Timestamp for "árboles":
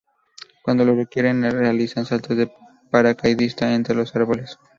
4.15-4.57